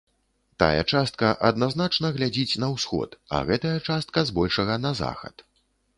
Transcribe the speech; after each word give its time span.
Тая 0.61 0.81
частка 0.91 1.27
адназначна 1.49 2.11
глядзіць 2.17 2.59
на 2.65 2.71
ўсход, 2.75 3.09
а 3.37 3.45
гэтая 3.53 3.77
частка, 3.89 4.25
збольшага, 4.31 4.83
на 4.87 4.91
захад. 5.03 5.35